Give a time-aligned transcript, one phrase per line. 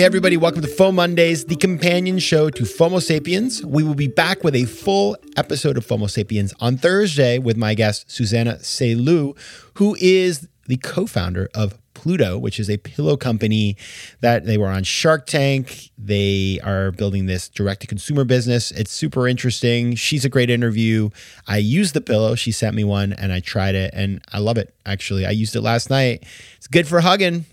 [0.00, 3.62] Hey, everybody, welcome to FOMO Mondays, the companion show to FOMO Sapiens.
[3.62, 7.74] We will be back with a full episode of FOMO Sapiens on Thursday with my
[7.74, 9.36] guest, Susanna Selu,
[9.74, 13.76] who is the co founder of Pluto, which is a pillow company
[14.22, 15.90] that they were on Shark Tank.
[15.98, 18.70] They are building this direct to consumer business.
[18.70, 19.96] It's super interesting.
[19.96, 21.10] She's a great interview.
[21.46, 22.34] I used the pillow.
[22.36, 25.26] She sent me one and I tried it and I love it, actually.
[25.26, 26.24] I used it last night.
[26.56, 27.44] It's good for hugging,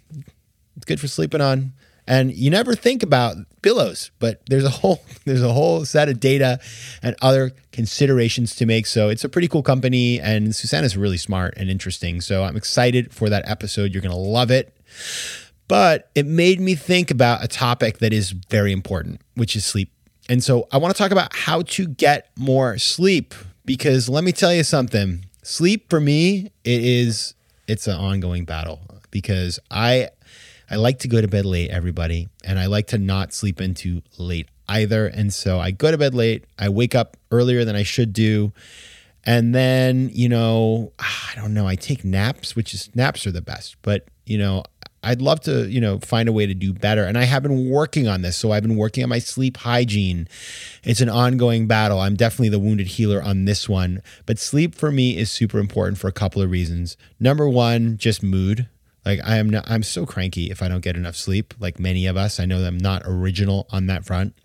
[0.77, 1.73] it's good for sleeping on
[2.07, 6.19] and you never think about pillows but there's a whole there's a whole set of
[6.19, 6.59] data
[7.03, 8.87] and other considerations to make.
[8.87, 12.21] So it's a pretty cool company and susanna's really smart and interesting.
[12.21, 13.93] So i'm excited for that episode.
[13.93, 14.73] You're to love it.
[15.67, 19.91] But it made me think about a topic that is very important which is sleep.
[20.29, 23.33] And so i want to talk about how to get more sleep
[23.65, 25.25] because let me tell you something.
[25.43, 27.33] Sleep for me it is
[27.67, 28.79] it's an ongoing battle
[29.11, 30.09] because i
[30.69, 34.01] I like to go to bed late, everybody, and I like to not sleep into
[34.17, 35.07] late either.
[35.07, 38.51] And so I go to bed late, I wake up earlier than I should do.
[39.25, 43.41] And then, you know, I don't know, I take naps, which is naps are the
[43.41, 44.63] best, but, you know,
[45.03, 47.05] I'd love to, you know, find a way to do better.
[47.05, 48.35] And I have been working on this.
[48.35, 50.27] So I've been working on my sleep hygiene.
[50.83, 51.99] It's an ongoing battle.
[51.99, 54.01] I'm definitely the wounded healer on this one.
[54.25, 56.97] But sleep for me is super important for a couple of reasons.
[57.19, 58.67] Number one, just mood.
[59.07, 62.07] Like I am not, I'm so cranky if I don't get enough sleep, like many
[62.07, 62.41] of us.
[62.41, 64.35] I know I'm not original on that front.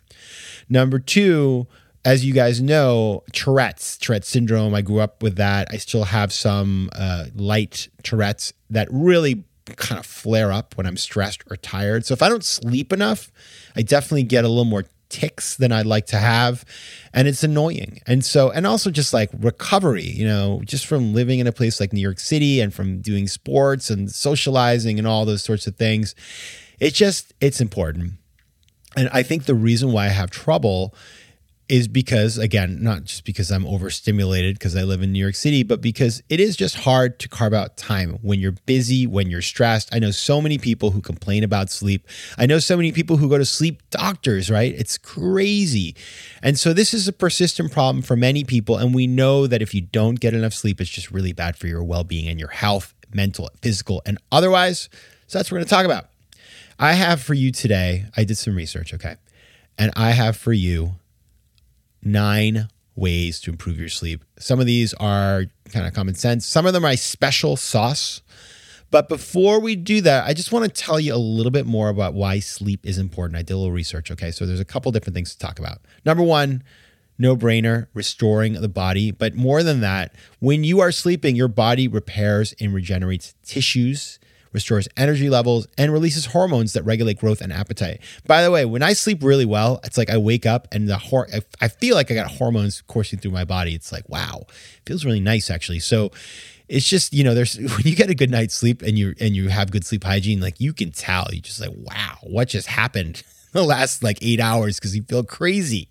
[0.69, 1.67] Number two,
[2.05, 4.73] as you guys know, Tourette's, Tourette's syndrome.
[4.73, 5.67] I grew up with that.
[5.73, 10.97] I still have some uh, light Tourette's that really kind of flare up when I'm
[10.97, 12.07] stressed or tired.
[12.07, 13.33] So if I don't sleep enough,
[13.75, 16.65] I definitely get a little more tics than I'd like to have.
[17.13, 18.01] And it's annoying.
[18.07, 21.79] And so, and also just like recovery, you know, just from living in a place
[21.79, 25.77] like New York City and from doing sports and socializing and all those sorts of
[25.77, 26.15] things.
[26.81, 28.15] It's just, it's important.
[28.97, 30.95] And I think the reason why I have trouble
[31.69, 35.63] is because again not just because i'm overstimulated because i live in new york city
[35.63, 39.43] but because it is just hard to carve out time when you're busy when you're
[39.43, 39.95] stressed.
[39.95, 42.07] I know so many people who complain about sleep.
[42.39, 44.75] I know so many people who go to sleep doctors right?
[44.75, 45.95] It's crazy.
[46.43, 49.75] And so this is a persistent problem for many people and we know that if
[49.75, 52.95] you don't get enough sleep it's just really bad for your well-being and your health
[53.13, 54.89] mental physical and otherwise.
[55.27, 56.09] So that's what we're going to talk about.
[56.79, 59.17] I have for you today i did some research okay?
[59.79, 60.95] And i have for you
[62.03, 64.25] nine ways to improve your sleep.
[64.39, 68.23] Some of these are kind of common sense, some of them are special sauce.
[68.91, 71.89] But before we do that, I just want to tell you a little bit more
[71.89, 73.39] about why sleep is important.
[73.39, 74.11] I did a little research.
[74.11, 74.31] Okay.
[74.31, 75.79] So there's a couple different things to talk about.
[76.05, 76.63] Number one,
[77.19, 79.11] no brainer, restoring the body.
[79.11, 84.19] But more than that, when you are sleeping, your body repairs and regenerates tissues
[84.53, 88.01] restores energy levels, and releases hormones that regulate growth and appetite.
[88.27, 90.99] By the way, when I sleep really well, it's like I wake up and the
[90.99, 91.29] hor-
[91.61, 93.75] I feel like I got hormones coursing through my body.
[93.75, 95.81] It's like, wow, it feels really nice actually.
[95.81, 96.11] So
[96.69, 99.35] it's just, you know, there's when you get a good night's sleep and you and
[99.37, 102.69] you have good sleep hygiene, like you can tell, you just like, wow, what just
[102.69, 105.89] happened the last like eight hours because you feel crazy,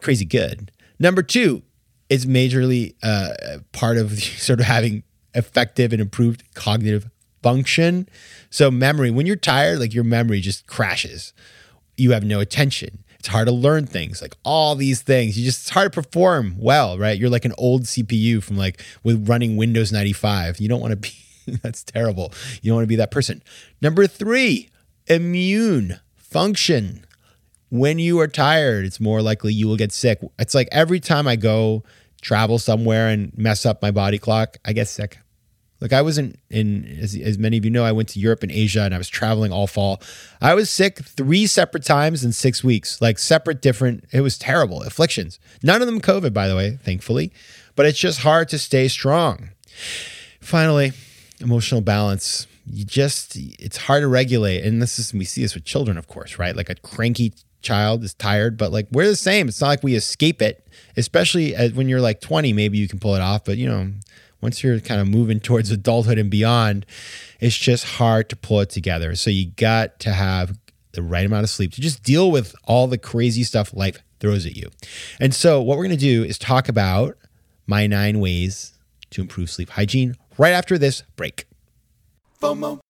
[0.00, 0.70] crazy good.
[0.98, 1.62] Number two,
[2.08, 5.02] it's majorly uh, part of sort of having
[5.34, 7.10] effective and improved cognitive
[7.44, 8.08] function.
[8.48, 11.34] So, memory, when you're tired, like your memory just crashes.
[11.98, 13.04] You have no attention.
[13.18, 15.38] It's hard to learn things, like all these things.
[15.38, 17.18] You just, it's hard to perform well, right?
[17.18, 20.58] You're like an old CPU from like with running Windows 95.
[20.58, 21.12] You don't want to be,
[21.62, 22.32] that's terrible.
[22.62, 23.42] You don't want to be that person.
[23.82, 24.70] Number three,
[25.06, 27.04] immune function.
[27.68, 30.20] When you are tired, it's more likely you will get sick.
[30.38, 31.82] It's like every time I go
[32.22, 35.18] travel somewhere and mess up my body clock, I get sick.
[35.84, 38.50] Like I wasn't in, as, as many of you know, I went to Europe and
[38.50, 40.00] Asia and I was traveling all fall.
[40.40, 44.06] I was sick three separate times in six weeks, like separate, different.
[44.10, 45.38] It was terrible afflictions.
[45.62, 47.34] None of them COVID, by the way, thankfully,
[47.76, 49.50] but it's just hard to stay strong.
[50.40, 50.92] Finally,
[51.40, 52.46] emotional balance.
[52.66, 54.64] You just, it's hard to regulate.
[54.64, 56.56] And this is, we see this with children, of course, right?
[56.56, 59.48] Like a cranky child is tired, but like we're the same.
[59.48, 60.66] It's not like we escape it,
[60.96, 63.90] especially when you're like 20, maybe you can pull it off, but you know,
[64.44, 66.84] once you're kind of moving towards adulthood and beyond,
[67.40, 69.14] it's just hard to pull it together.
[69.14, 70.58] So you got to have
[70.92, 74.44] the right amount of sleep to just deal with all the crazy stuff life throws
[74.44, 74.68] at you.
[75.18, 77.16] And so, what we're going to do is talk about
[77.66, 78.78] my nine ways
[79.10, 81.46] to improve sleep hygiene right after this break.
[82.38, 82.80] FOMO.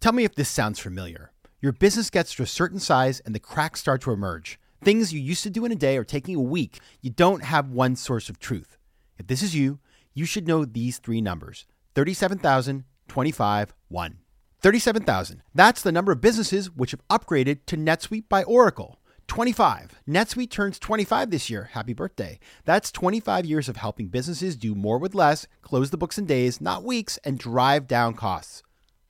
[0.00, 1.30] Tell me if this sounds familiar.
[1.60, 4.58] Your business gets to a certain size and the cracks start to emerge.
[4.82, 6.80] Things you used to do in a day are taking a week.
[7.02, 8.78] You don't have one source of truth.
[9.18, 9.78] If this is you,
[10.14, 14.18] you should know these three numbers 37,000, 25, 1.
[14.60, 15.42] 37,000.
[15.54, 19.00] That's the number of businesses which have upgraded to NetSuite by Oracle.
[19.26, 20.00] 25.
[20.08, 21.70] NetSuite turns 25 this year.
[21.72, 22.38] Happy birthday.
[22.64, 26.60] That's 25 years of helping businesses do more with less, close the books in days,
[26.60, 28.62] not weeks, and drive down costs.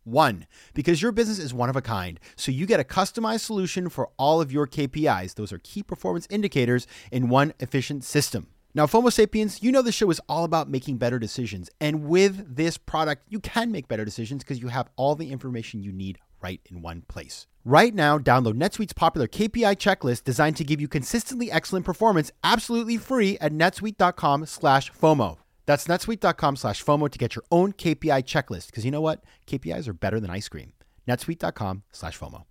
[0.05, 3.89] One, because your business is one of a kind, so you get a customized solution
[3.89, 5.35] for all of your KPIs.
[5.35, 8.49] Those are key performance indicators in one efficient system.
[8.73, 11.69] Now, FOMO Sapiens, you know the show is all about making better decisions.
[11.81, 15.83] And with this product, you can make better decisions because you have all the information
[15.83, 17.49] you need right in one place.
[17.65, 22.97] Right now, download NetSuite's popular KPI checklist designed to give you consistently excellent performance absolutely
[22.97, 25.39] free at netsuite.com slash FOMO.
[25.67, 29.25] That's netsuite.com slash FOMO to get your own KPI checklist because you know what?
[29.49, 30.75] KPIs are better than ice cream.
[31.09, 32.45] netsuite.com slash FOMO.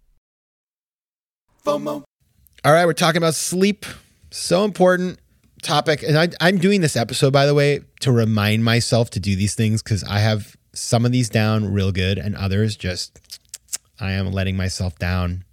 [1.65, 2.03] FOMO.
[2.65, 3.85] All right, we're talking about sleep.
[4.31, 5.19] So important
[5.61, 6.03] topic.
[6.03, 9.55] And I, I'm doing this episode, by the way, to remind myself to do these
[9.55, 13.19] things because I have some of these down real good and others just
[13.99, 15.43] I am letting myself down.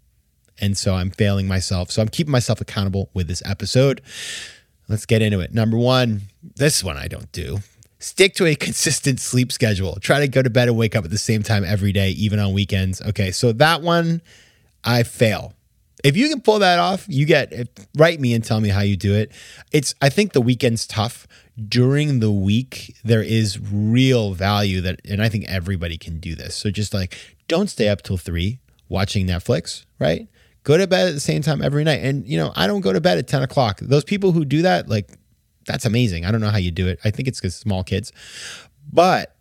[0.61, 1.91] And so I'm failing myself.
[1.91, 4.01] So I'm keeping myself accountable with this episode.
[4.89, 5.53] Let's get into it.
[5.53, 7.59] Number one, this one I don't do.
[7.99, 9.99] Stick to a consistent sleep schedule.
[10.01, 12.39] Try to go to bed and wake up at the same time every day, even
[12.39, 13.03] on weekends.
[13.03, 14.23] Okay, so that one
[14.85, 15.56] I fail.
[16.05, 18.97] If you can pull that off, you get write me and tell me how you
[18.97, 19.33] do it.
[19.73, 21.27] It's I think the weekend's tough.
[21.69, 26.55] During the week, there is real value that, and I think everybody can do this.
[26.55, 27.17] So just like
[27.49, 28.59] don't stay up till three
[28.89, 30.29] watching Netflix, right?
[30.65, 32.01] Go to bed at the same time every night.
[32.03, 33.79] And, you know, I don't go to bed at 10 o'clock.
[33.81, 35.11] Those people who do that, like,
[35.67, 36.25] that's amazing.
[36.25, 36.99] I don't know how you do it.
[37.05, 38.13] I think it's because small kids.
[38.93, 39.37] But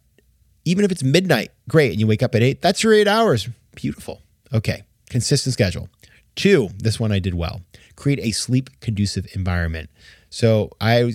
[0.66, 1.92] even if it's midnight, great.
[1.92, 3.50] And you wake up at eight, that's your eight hours.
[3.75, 4.22] Beautiful.
[4.54, 4.84] Okay.
[5.10, 5.90] Consistent schedule.
[6.35, 7.61] Two, this one I did well.
[7.95, 9.89] Create a sleep conducive environment.
[10.29, 11.13] So I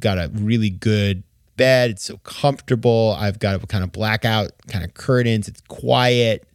[0.00, 1.22] got a really good
[1.56, 1.90] bed.
[1.90, 3.16] It's so comfortable.
[3.18, 5.48] I've got a kind of blackout kind of curtains.
[5.48, 6.48] It's quiet.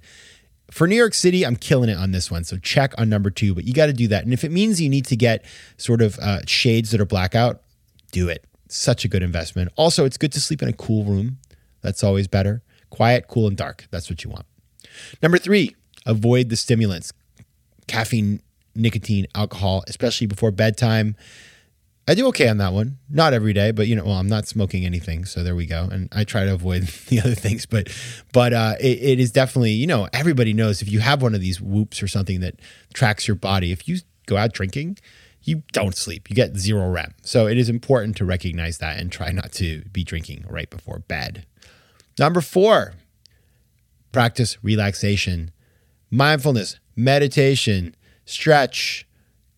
[0.71, 2.43] For New York City, I'm killing it on this one.
[2.43, 4.23] So check on number two, but you got to do that.
[4.23, 5.43] And if it means you need to get
[5.77, 7.61] sort of uh, shades that are blackout,
[8.11, 8.45] do it.
[8.69, 9.71] Such a good investment.
[9.75, 11.39] Also, it's good to sleep in a cool room.
[11.81, 12.61] That's always better.
[12.89, 13.87] Quiet, cool, and dark.
[13.91, 14.45] That's what you want.
[15.21, 15.75] Number three,
[16.05, 17.11] avoid the stimulants
[17.91, 18.41] caffeine,
[18.73, 21.15] nicotine, alcohol, especially before bedtime.
[22.07, 22.97] I do okay on that one.
[23.09, 25.87] Not every day, but you know, well, I'm not smoking anything, so there we go.
[25.91, 27.89] And I try to avoid the other things, but
[28.31, 31.41] but uh, it, it is definitely you know everybody knows if you have one of
[31.41, 32.55] these Whoops or something that
[32.93, 34.97] tracks your body, if you go out drinking,
[35.43, 36.29] you don't sleep.
[36.29, 37.13] You get zero REM.
[37.23, 40.99] So it is important to recognize that and try not to be drinking right before
[40.99, 41.45] bed.
[42.17, 42.93] Number four,
[44.11, 45.51] practice relaxation,
[46.09, 47.95] mindfulness, meditation,
[48.25, 49.07] stretch,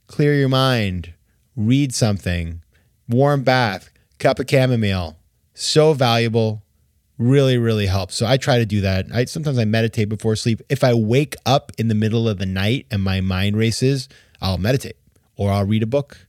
[0.07, 1.13] clear your mind
[1.55, 2.61] read something,
[3.07, 5.17] warm bath, cup of chamomile.
[5.53, 6.63] So valuable.
[7.19, 8.15] Really, really helps.
[8.15, 9.05] So I try to do that.
[9.13, 10.61] I sometimes I meditate before sleep.
[10.67, 14.09] If I wake up in the middle of the night and my mind races,
[14.41, 14.97] I'll meditate
[15.35, 16.27] or I'll read a book.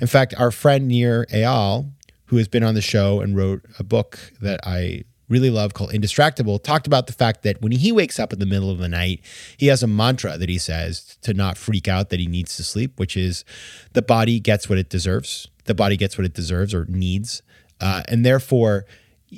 [0.00, 1.90] In fact, our friend Nir Eyal,
[2.26, 5.90] who has been on the show and wrote a book that I really love called
[5.90, 8.88] Indistractable talked about the fact that when he wakes up in the middle of the
[8.88, 9.20] night,
[9.56, 12.62] he has a mantra that he says to not freak out that he needs to
[12.62, 13.44] sleep, which is
[13.94, 15.48] the body gets what it deserves.
[15.64, 17.42] The body gets what it deserves or needs.
[17.80, 18.84] Uh, and therefore,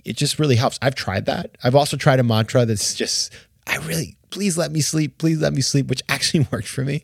[0.05, 0.79] it just really helps.
[0.83, 1.57] I've tried that.
[1.63, 3.33] I've also tried a mantra that's just,
[3.67, 7.03] I really, please let me sleep please let me sleep which actually worked for me.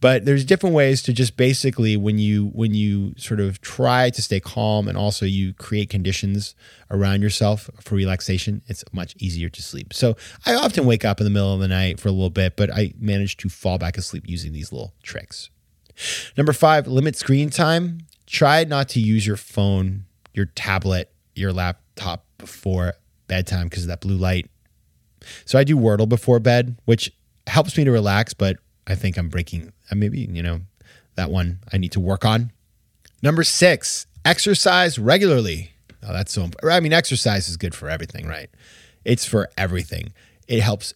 [0.00, 4.20] But there's different ways to just basically when you when you sort of try to
[4.20, 6.54] stay calm and also you create conditions
[6.90, 9.94] around yourself for relaxation it's much easier to sleep.
[9.94, 12.56] So i often wake up in the middle of the night for a little bit
[12.56, 15.50] but i manage to fall back asleep using these little tricks.
[16.36, 18.06] Number five limit screen time.
[18.26, 20.04] Try not to use your phone
[20.34, 22.94] your tablet your laptop before
[23.28, 24.50] bedtime because of that blue light
[25.44, 27.12] so I do Wordle before bed, which
[27.46, 30.60] helps me to relax, but I think I'm breaking, uh, maybe, you know,
[31.14, 32.52] that one I need to work on.
[33.22, 35.72] Number six, exercise regularly.
[36.02, 36.72] Oh, that's so important.
[36.72, 38.50] I mean, exercise is good for everything, right?
[39.04, 40.12] It's for everything.
[40.48, 40.94] It helps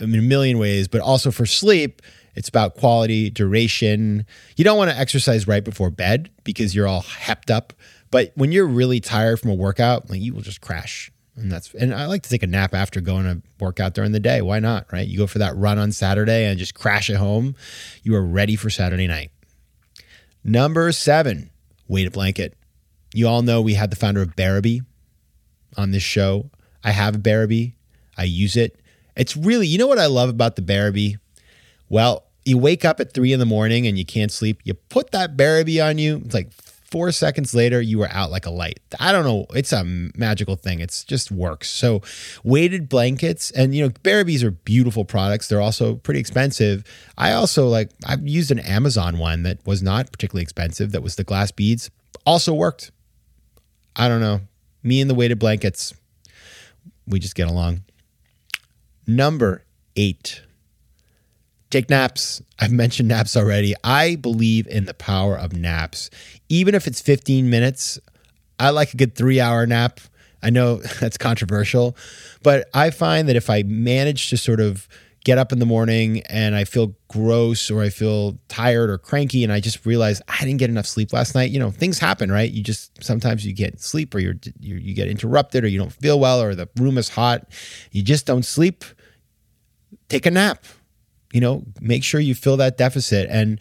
[0.00, 2.02] in a million ways, but also for sleep.
[2.34, 4.24] It's about quality, duration.
[4.56, 7.74] You don't want to exercise right before bed because you're all hepped up
[8.12, 11.10] But when you're really tired from a workout, like you will just crash.
[11.34, 14.20] And that's and I like to take a nap after going to workout during the
[14.20, 14.42] day.
[14.42, 14.92] Why not?
[14.92, 15.08] Right?
[15.08, 17.54] You go for that run on Saturday and just crash at home.
[18.02, 19.30] You are ready for Saturday night.
[20.44, 21.50] Number seven,
[21.88, 22.54] weighted blanket.
[23.14, 24.80] You all know we had the founder of Bearaby
[25.76, 26.50] on this show.
[26.84, 27.74] I have a Bearaby.
[28.16, 28.78] I use it.
[29.16, 31.16] It's really, you know what I love about the Bearaby?
[31.88, 34.60] Well, you wake up at three in the morning and you can't sleep.
[34.64, 36.22] You put that Bearaby on you.
[36.24, 36.52] It's like
[36.92, 38.78] four seconds later, you were out like a light.
[39.00, 39.46] I don't know.
[39.54, 40.78] It's a magical thing.
[40.80, 41.70] It's just works.
[41.70, 42.02] So,
[42.44, 45.48] weighted blankets and you know, Bearabys are beautiful products.
[45.48, 46.84] They're also pretty expensive.
[47.16, 47.90] I also like.
[48.06, 50.92] I've used an Amazon one that was not particularly expensive.
[50.92, 51.90] That was the glass beads.
[52.26, 52.92] Also worked.
[53.96, 54.42] I don't know.
[54.82, 55.94] Me and the weighted blankets,
[57.06, 57.84] we just get along.
[59.06, 59.64] Number
[59.96, 60.42] eight
[61.72, 62.42] Take naps.
[62.58, 63.74] I've mentioned naps already.
[63.82, 66.10] I believe in the power of naps.
[66.50, 67.98] Even if it's 15 minutes,
[68.58, 69.98] I like a good three hour nap.
[70.42, 71.96] I know that's controversial,
[72.42, 74.86] but I find that if I manage to sort of
[75.24, 79.42] get up in the morning and I feel gross or I feel tired or cranky
[79.42, 82.30] and I just realize I didn't get enough sleep last night, you know, things happen,
[82.30, 82.50] right?
[82.50, 85.94] You just sometimes you get sleep or you're, you you get interrupted or you don't
[85.94, 87.48] feel well or the room is hot.
[87.92, 88.84] You just don't sleep.
[90.10, 90.66] Take a nap
[91.32, 93.58] you know, make sure you fill that deficit and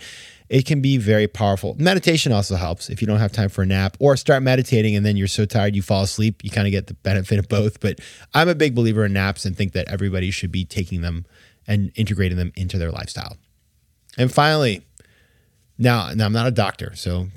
[0.49, 1.75] it can be very powerful.
[1.79, 5.05] Meditation also helps if you don't have time for a nap or start meditating and
[5.05, 6.43] then you're so tired you fall asleep.
[6.43, 7.79] You kind of get the benefit of both.
[7.79, 7.99] But
[8.33, 11.25] I'm a big believer in naps and think that everybody should be taking them
[11.67, 13.37] and integrating them into their lifestyle.
[14.17, 14.81] And finally,
[15.77, 17.27] now, now I'm not a doctor, so,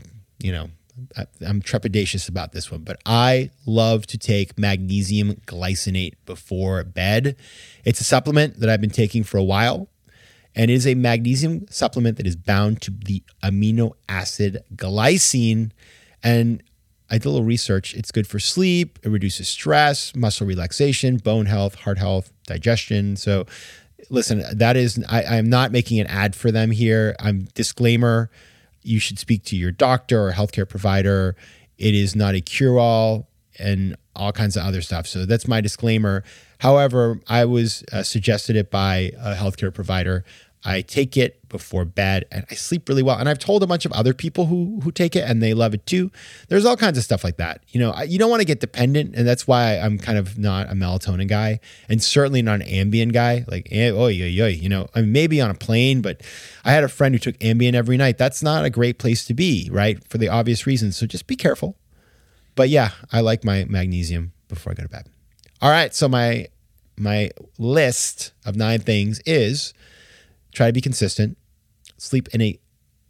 [0.40, 0.70] you know,
[1.16, 7.36] I, I'm trepidatious about this one, but I love to take magnesium glycinate before bed.
[7.84, 9.88] It's a supplement that I've been taking for a while
[10.54, 15.72] and it is a magnesium supplement that is bound to the amino acid glycine.
[16.22, 16.62] And
[17.10, 17.94] I did a little research.
[17.94, 23.16] It's good for sleep, it reduces stress, muscle relaxation, bone health, heart health, digestion.
[23.16, 23.46] So,
[24.10, 27.16] listen, that is, I, am not making an ad for them here.
[27.18, 28.30] I'm disclaimer
[28.82, 31.36] you should speak to your doctor or healthcare provider.
[31.78, 35.06] It is not a cure all and all kinds of other stuff.
[35.06, 36.22] So, that's my disclaimer.
[36.64, 40.24] However, I was uh, suggested it by a healthcare provider.
[40.64, 43.18] I take it before bed and I sleep really well.
[43.18, 45.74] And I've told a bunch of other people who who take it and they love
[45.74, 46.10] it too.
[46.48, 47.62] There's all kinds of stuff like that.
[47.68, 50.38] You know, I, you don't want to get dependent, and that's why I'm kind of
[50.38, 53.44] not a melatonin guy, and certainly not an Ambien guy.
[53.46, 56.22] Like, oh yeah, yeah, you know, I mean, maybe on a plane, but
[56.64, 58.16] I had a friend who took Ambien every night.
[58.16, 60.02] That's not a great place to be, right?
[60.08, 60.96] For the obvious reasons.
[60.96, 61.76] So just be careful.
[62.54, 65.10] But yeah, I like my magnesium before I go to bed.
[65.60, 66.48] All right, so my
[66.96, 69.74] my list of nine things is
[70.54, 71.36] Try to be consistent.
[71.98, 72.58] Sleep in a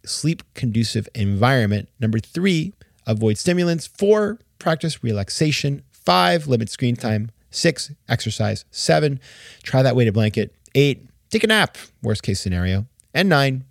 [0.03, 1.89] sleep conducive environment.
[1.99, 2.73] Number three,
[3.05, 3.87] avoid stimulants.
[3.87, 5.83] Four, practice relaxation.
[5.91, 7.31] Five, limit screen time.
[7.51, 8.65] Six, exercise.
[8.71, 9.19] Seven,
[9.63, 10.53] try that weighted blanket.
[10.73, 12.87] Eight, take a nap, worst case scenario.
[13.13, 13.63] And nine,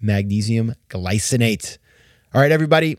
[0.00, 1.78] magnesium glycinate.
[2.34, 2.98] All right, everybody,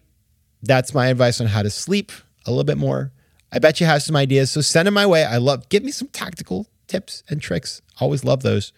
[0.62, 2.12] that's my advice on how to sleep
[2.46, 3.12] a little bit more.
[3.52, 5.24] I bet you have some ideas, so send them my way.
[5.24, 7.82] I love, give me some tactical tips and tricks.
[8.00, 8.74] Always love those.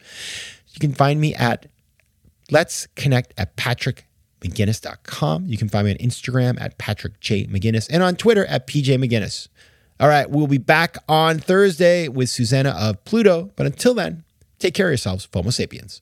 [0.74, 1.68] You can find me at
[2.50, 5.46] let's connect at patrickmcginnis.com.
[5.48, 7.46] You can find me on Instagram at Patrick J.
[7.46, 9.48] McGinnis and on Twitter at PJ McGinnis.
[10.00, 13.52] All right, we'll be back on Thursday with Susanna of Pluto.
[13.56, 14.24] But until then,
[14.58, 16.02] take care of yourselves, FOMO sapiens.